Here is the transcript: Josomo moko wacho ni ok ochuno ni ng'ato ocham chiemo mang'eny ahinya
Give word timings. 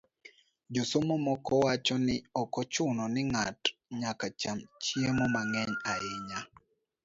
Josomo 0.73 1.15
moko 1.27 1.53
wacho 1.65 1.95
ni 2.05 2.15
ok 2.41 2.53
ochuno 2.61 3.03
ni 3.13 3.21
ng'ato 3.31 3.69
ocham 4.27 4.57
chiemo 4.83 5.25
mang'eny 5.33 5.73
ahinya 5.91 6.39